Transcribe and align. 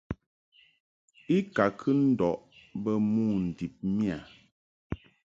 I 1.35 1.37
ka 1.55 1.65
kɨ 1.79 1.89
ndɔʼ 2.09 2.37
bə 2.83 2.91
mo 3.11 3.23
ndib 3.45 3.73
miƴa. 3.95 4.17